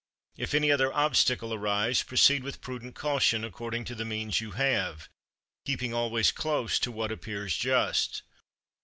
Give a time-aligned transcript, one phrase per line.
[0.35, 5.09] If any other obstacle arise, proceed with prudent caution, according to the means you have;
[5.63, 8.23] keeping always close to what appears just.